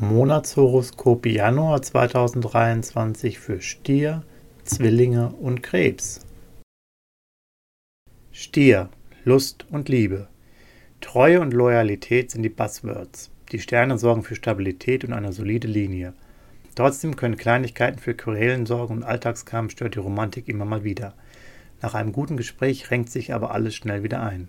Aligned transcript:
Monatshoroskop 0.00 1.26
Januar 1.26 1.82
2023 1.82 3.38
für 3.38 3.60
Stier, 3.60 4.24
Zwillinge 4.64 5.34
und 5.38 5.62
Krebs. 5.62 6.20
Stier, 8.30 8.88
Lust 9.24 9.66
und 9.70 9.90
Liebe. 9.90 10.28
Treue 11.02 11.42
und 11.42 11.52
Loyalität 11.52 12.30
sind 12.30 12.42
die 12.42 12.48
Buzzwords. 12.48 13.30
Die 13.52 13.58
Sterne 13.58 13.98
sorgen 13.98 14.22
für 14.22 14.34
Stabilität 14.34 15.04
und 15.04 15.12
eine 15.12 15.34
solide 15.34 15.68
Linie. 15.68 16.14
Trotzdem 16.74 17.14
können 17.14 17.36
Kleinigkeiten 17.36 17.98
für 17.98 18.14
Querelen 18.14 18.64
sorgen 18.64 18.94
und 18.94 19.02
Alltagskram 19.02 19.68
stört 19.68 19.96
die 19.96 20.00
Romantik 20.00 20.48
immer 20.48 20.64
mal 20.64 20.84
wieder. 20.84 21.12
Nach 21.82 21.92
einem 21.92 22.12
guten 22.12 22.38
Gespräch 22.38 22.90
renkt 22.90 23.10
sich 23.10 23.34
aber 23.34 23.50
alles 23.50 23.74
schnell 23.74 24.02
wieder 24.02 24.22
ein. 24.22 24.48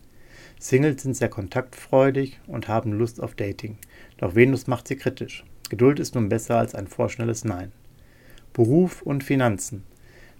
Singles 0.59 1.03
sind 1.03 1.15
sehr 1.15 1.29
kontaktfreudig 1.29 2.39
und 2.47 2.67
haben 2.67 2.93
Lust 2.93 3.21
auf 3.21 3.35
Dating. 3.35 3.77
Doch 4.17 4.35
Venus 4.35 4.67
macht 4.67 4.87
sie 4.87 4.95
kritisch. 4.95 5.43
Geduld 5.69 5.99
ist 5.99 6.15
nun 6.15 6.29
besser 6.29 6.57
als 6.57 6.75
ein 6.75 6.87
vorschnelles 6.87 7.45
Nein. 7.45 7.71
Beruf 8.53 9.01
und 9.01 9.23
Finanzen. 9.23 9.83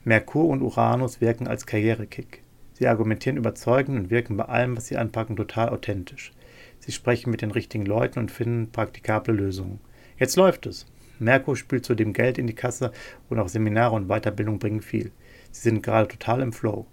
Merkur 0.04 0.48
und 0.50 0.62
Uranus 0.62 1.22
wirken 1.22 1.48
als 1.48 1.66
Karrierekick. 1.66 2.44
Sie 2.74 2.88
argumentieren 2.88 3.38
überzeugend 3.38 3.98
und 3.98 4.10
wirken 4.10 4.38
bei 4.38 4.46
allem, 4.46 4.76
was 4.76 4.88
sie 4.88 4.98
anpacken, 4.98 5.36
total 5.36 5.70
authentisch. 5.70 6.34
Sie 6.80 6.92
sprechen 6.92 7.32
mit 7.32 7.42
den 7.42 7.52
richtigen 7.52 7.86
Leuten 7.86 8.20
und 8.20 8.32
finden 8.32 8.72
praktikable 8.72 9.34
Lösungen. 9.34 9.80
Jetzt 10.18 10.36
läuft 10.36 10.66
es. 10.66 10.86
Merkur 11.20 11.56
spült 11.56 11.86
zudem 11.86 12.14
Geld 12.14 12.38
in 12.38 12.48
die 12.48 12.56
Kasse 12.56 12.92
und 13.30 13.40
auch 13.40 13.48
Seminare 13.48 13.96
und 13.96 14.08
Weiterbildung 14.08 14.60
bringen 14.60 14.82
viel. 14.82 15.12
Sie 15.52 15.62
sind 15.62 15.82
gerade 15.82 16.08
total 16.08 16.42
im 16.42 16.52
Flow. 16.52 16.86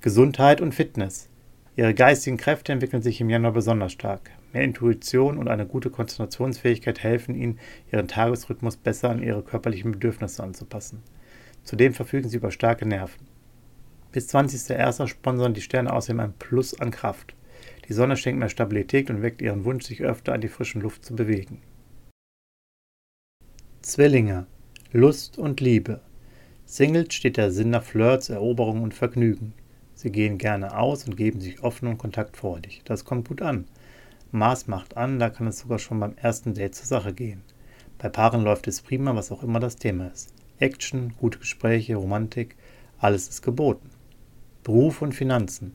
Gesundheit 0.00 0.60
und 0.60 0.74
Fitness. 0.74 1.28
Ihre 1.76 1.92
geistigen 1.92 2.38
Kräfte 2.38 2.72
entwickeln 2.72 3.02
sich 3.02 3.20
im 3.20 3.28
Januar 3.28 3.52
besonders 3.52 3.92
stark. 3.92 4.30
Mehr 4.54 4.62
Intuition 4.62 5.36
und 5.36 5.48
eine 5.48 5.66
gute 5.66 5.90
Konzentrationsfähigkeit 5.90 7.02
helfen 7.02 7.34
Ihnen, 7.34 7.58
Ihren 7.92 8.08
Tagesrhythmus 8.08 8.78
besser 8.78 9.10
an 9.10 9.22
Ihre 9.22 9.42
körperlichen 9.42 9.92
Bedürfnisse 9.92 10.42
anzupassen. 10.42 11.02
Zudem 11.64 11.92
verfügen 11.92 12.30
Sie 12.30 12.38
über 12.38 12.50
starke 12.50 12.86
Nerven. 12.86 13.26
Bis 14.10 14.34
20.01. 14.34 15.06
sponsern 15.06 15.52
die 15.52 15.60
Sterne 15.60 15.92
außerdem 15.92 16.20
ein 16.20 16.32
Plus 16.38 16.80
an 16.80 16.90
Kraft. 16.90 17.34
Die 17.86 17.92
Sonne 17.92 18.16
schenkt 18.16 18.40
mehr 18.40 18.48
Stabilität 18.48 19.10
und 19.10 19.20
weckt 19.20 19.42
Ihren 19.42 19.66
Wunsch, 19.66 19.84
sich 19.84 20.02
öfter 20.02 20.32
an 20.32 20.40
die 20.40 20.48
frischen 20.48 20.80
Luft 20.80 21.04
zu 21.04 21.14
bewegen. 21.14 21.60
Zwillinge 23.82 24.46
Lust 24.92 25.36
und 25.36 25.60
Liebe 25.60 26.00
Singles 26.64 27.12
steht 27.12 27.36
der 27.36 27.50
Sinn 27.50 27.68
nach 27.68 27.84
Flirts, 27.84 28.30
Eroberung 28.30 28.82
und 28.82 28.94
Vergnügen. 28.94 29.52
Sie 29.96 30.12
gehen 30.12 30.36
gerne 30.36 30.76
aus 30.76 31.04
und 31.06 31.16
geben 31.16 31.40
sich 31.40 31.62
offen 31.62 31.88
und 31.88 31.96
kontaktfreudig. 31.96 32.82
Das 32.84 33.06
kommt 33.06 33.28
gut 33.28 33.40
an. 33.40 33.64
Mars 34.30 34.66
macht 34.66 34.94
an, 34.98 35.18
da 35.18 35.30
kann 35.30 35.46
es 35.46 35.60
sogar 35.60 35.78
schon 35.78 35.98
beim 35.98 36.14
ersten 36.16 36.52
Date 36.52 36.74
zur 36.74 36.84
Sache 36.84 37.14
gehen. 37.14 37.42
Bei 37.96 38.10
Paaren 38.10 38.44
läuft 38.44 38.68
es 38.68 38.82
prima, 38.82 39.16
was 39.16 39.32
auch 39.32 39.42
immer 39.42 39.58
das 39.58 39.76
Thema 39.76 40.08
ist. 40.08 40.34
Action, 40.58 41.14
gute 41.16 41.38
Gespräche, 41.38 41.96
Romantik, 41.96 42.56
alles 42.98 43.28
ist 43.28 43.40
geboten. 43.40 43.88
Beruf 44.64 45.00
und 45.00 45.14
Finanzen. 45.14 45.72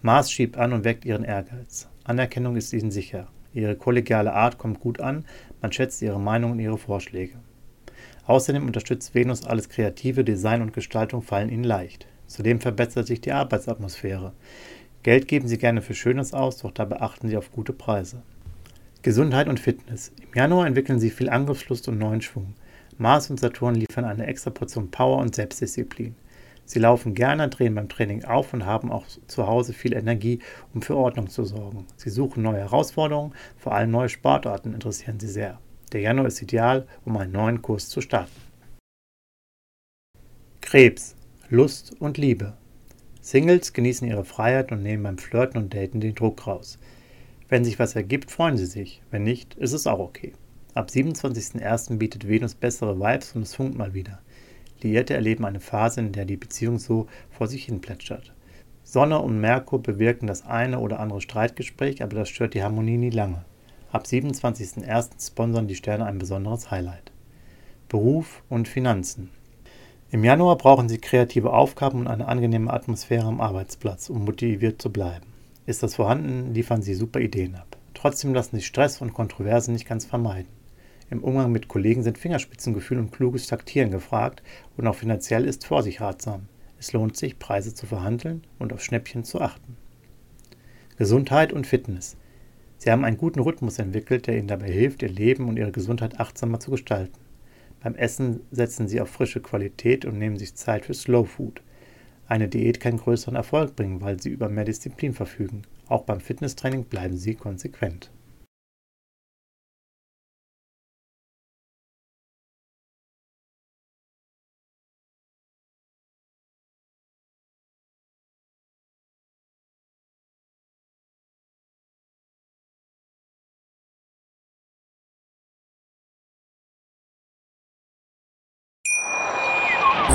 Mars 0.00 0.32
schiebt 0.32 0.56
an 0.56 0.72
und 0.72 0.84
weckt 0.84 1.04
ihren 1.04 1.24
Ehrgeiz. 1.24 1.86
Anerkennung 2.04 2.56
ist 2.56 2.72
ihnen 2.72 2.90
sicher. 2.90 3.28
Ihre 3.52 3.76
kollegiale 3.76 4.32
Art 4.32 4.56
kommt 4.56 4.80
gut 4.80 5.00
an, 5.00 5.26
man 5.60 5.70
schätzt 5.70 6.00
ihre 6.00 6.18
Meinung 6.18 6.52
und 6.52 6.60
ihre 6.60 6.78
Vorschläge. 6.78 7.34
Außerdem 8.26 8.64
unterstützt 8.64 9.14
Venus 9.14 9.44
alles 9.44 9.68
Kreative, 9.68 10.24
Design 10.24 10.62
und 10.62 10.72
Gestaltung 10.72 11.20
fallen 11.20 11.50
ihnen 11.50 11.64
leicht. 11.64 12.06
Zudem 12.30 12.60
verbessert 12.60 13.08
sich 13.08 13.20
die 13.20 13.32
Arbeitsatmosphäre. 13.32 14.32
Geld 15.02 15.26
geben 15.26 15.48
Sie 15.48 15.58
gerne 15.58 15.82
für 15.82 15.94
Schönes 15.94 16.32
aus, 16.32 16.58
doch 16.58 16.70
dabei 16.70 17.00
achten 17.00 17.26
Sie 17.26 17.36
auf 17.36 17.50
gute 17.50 17.72
Preise. 17.72 18.22
Gesundheit 19.02 19.48
und 19.48 19.58
Fitness. 19.58 20.12
Im 20.20 20.32
Januar 20.36 20.68
entwickeln 20.68 21.00
Sie 21.00 21.10
viel 21.10 21.28
Angriffslust 21.28 21.88
und 21.88 21.98
neuen 21.98 22.22
Schwung. 22.22 22.54
Mars 22.98 23.30
und 23.30 23.40
Saturn 23.40 23.74
liefern 23.74 24.04
eine 24.04 24.26
extra 24.26 24.50
Portion 24.50 24.92
Power 24.92 25.18
und 25.18 25.34
Selbstdisziplin. 25.34 26.14
Sie 26.66 26.78
laufen 26.78 27.16
gerne, 27.16 27.48
drehen 27.48 27.74
beim 27.74 27.88
Training 27.88 28.24
auf 28.24 28.54
und 28.54 28.64
haben 28.64 28.92
auch 28.92 29.06
zu 29.26 29.48
Hause 29.48 29.72
viel 29.72 29.92
Energie, 29.92 30.38
um 30.72 30.82
für 30.82 30.96
Ordnung 30.96 31.28
zu 31.28 31.44
sorgen. 31.44 31.88
Sie 31.96 32.10
suchen 32.10 32.44
neue 32.44 32.58
Herausforderungen, 32.58 33.34
vor 33.56 33.74
allem 33.74 33.90
neue 33.90 34.08
Sportarten 34.08 34.72
interessieren 34.72 35.18
Sie 35.18 35.26
sehr. 35.26 35.58
Der 35.92 36.02
Januar 36.02 36.28
ist 36.28 36.40
ideal, 36.40 36.86
um 37.04 37.16
einen 37.16 37.32
neuen 37.32 37.60
Kurs 37.60 37.88
zu 37.88 38.00
starten. 38.00 38.30
Krebs. 40.60 41.16
Lust 41.52 42.00
und 42.00 42.16
Liebe. 42.16 42.52
Singles 43.20 43.72
genießen 43.72 44.06
ihre 44.06 44.24
Freiheit 44.24 44.70
und 44.70 44.84
nehmen 44.84 45.02
beim 45.02 45.18
Flirten 45.18 45.60
und 45.60 45.74
Daten 45.74 46.00
den 46.00 46.14
Druck 46.14 46.46
raus. 46.46 46.78
Wenn 47.48 47.64
sich 47.64 47.80
was 47.80 47.96
ergibt, 47.96 48.30
freuen 48.30 48.56
sie 48.56 48.66
sich. 48.66 49.02
Wenn 49.10 49.24
nicht, 49.24 49.54
ist 49.54 49.72
es 49.72 49.88
auch 49.88 49.98
okay. 49.98 50.32
Ab 50.74 50.90
27.01. 50.90 51.98
bietet 51.98 52.28
Venus 52.28 52.54
bessere 52.54 53.00
Vibes 53.00 53.34
und 53.34 53.42
es 53.42 53.56
funkt 53.56 53.76
mal 53.76 53.94
wieder. 53.94 54.20
Liierte 54.80 55.14
erleben 55.14 55.44
eine 55.44 55.58
Phase, 55.58 55.98
in 55.98 56.12
der 56.12 56.24
die 56.24 56.36
Beziehung 56.36 56.78
so 56.78 57.08
vor 57.32 57.48
sich 57.48 57.64
hin 57.64 57.80
plätschert. 57.80 58.32
Sonne 58.84 59.18
und 59.18 59.40
Merkur 59.40 59.82
bewirken 59.82 60.28
das 60.28 60.46
eine 60.46 60.78
oder 60.78 61.00
andere 61.00 61.20
Streitgespräch, 61.20 62.04
aber 62.04 62.14
das 62.14 62.28
stört 62.28 62.54
die 62.54 62.62
Harmonie 62.62 62.96
nie 62.96 63.10
lange. 63.10 63.44
Ab 63.90 64.04
27.01. 64.04 65.26
sponsern 65.26 65.66
die 65.66 65.74
Sterne 65.74 66.06
ein 66.06 66.18
besonderes 66.18 66.70
Highlight. 66.70 67.10
Beruf 67.88 68.44
und 68.48 68.68
Finanzen. 68.68 69.30
Im 70.12 70.24
Januar 70.24 70.56
brauchen 70.56 70.88
Sie 70.88 70.98
kreative 70.98 71.52
Aufgaben 71.52 72.00
und 72.00 72.08
eine 72.08 72.26
angenehme 72.26 72.72
Atmosphäre 72.72 73.26
am 73.26 73.40
Arbeitsplatz, 73.40 74.10
um 74.10 74.24
motiviert 74.24 74.82
zu 74.82 74.90
bleiben. 74.90 75.26
Ist 75.66 75.84
das 75.84 75.94
vorhanden, 75.94 76.52
liefern 76.52 76.82
Sie 76.82 76.94
super 76.94 77.20
Ideen 77.20 77.54
ab. 77.54 77.76
Trotzdem 77.94 78.34
lassen 78.34 78.56
sich 78.56 78.66
Stress 78.66 79.00
und 79.00 79.14
Kontroversen 79.14 79.72
nicht 79.72 79.86
ganz 79.86 80.04
vermeiden. 80.04 80.48
Im 81.10 81.22
Umgang 81.22 81.52
mit 81.52 81.68
Kollegen 81.68 82.02
sind 82.02 82.18
Fingerspitzengefühl 82.18 82.98
und 82.98 83.12
kluges 83.12 83.46
Taktieren 83.46 83.92
gefragt 83.92 84.42
und 84.76 84.88
auch 84.88 84.96
finanziell 84.96 85.44
ist 85.44 85.64
Vorsicht 85.64 86.00
ratsam. 86.00 86.48
Es 86.80 86.92
lohnt 86.92 87.16
sich, 87.16 87.38
Preise 87.38 87.72
zu 87.72 87.86
verhandeln 87.86 88.42
und 88.58 88.72
auf 88.72 88.82
Schnäppchen 88.82 89.22
zu 89.22 89.40
achten. 89.40 89.76
Gesundheit 90.96 91.52
und 91.52 91.68
Fitness. 91.68 92.16
Sie 92.78 92.90
haben 92.90 93.04
einen 93.04 93.16
guten 93.16 93.38
Rhythmus 93.38 93.78
entwickelt, 93.78 94.26
der 94.26 94.38
Ihnen 94.38 94.48
dabei 94.48 94.72
hilft, 94.72 95.02
Ihr 95.02 95.08
Leben 95.08 95.48
und 95.48 95.56
Ihre 95.56 95.70
Gesundheit 95.70 96.18
achtsamer 96.18 96.58
zu 96.58 96.72
gestalten. 96.72 97.29
Beim 97.82 97.94
Essen 97.94 98.40
setzen 98.50 98.88
Sie 98.88 99.00
auf 99.00 99.08
frische 99.08 99.40
Qualität 99.40 100.04
und 100.04 100.18
nehmen 100.18 100.38
sich 100.38 100.54
Zeit 100.54 100.84
für 100.84 100.94
Slow 100.94 101.26
Food. 101.26 101.62
Eine 102.26 102.48
Diät 102.48 102.78
kann 102.78 102.98
größeren 102.98 103.34
Erfolg 103.34 103.74
bringen, 103.74 104.00
weil 104.00 104.20
Sie 104.20 104.28
über 104.28 104.48
mehr 104.48 104.64
Disziplin 104.64 105.14
verfügen. 105.14 105.62
Auch 105.88 106.02
beim 106.02 106.20
Fitnesstraining 106.20 106.84
bleiben 106.84 107.16
Sie 107.16 107.34
konsequent. 107.34 108.10